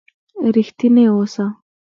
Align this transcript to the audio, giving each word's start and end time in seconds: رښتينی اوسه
رښتينی 0.55 1.03
اوسه 1.13 1.45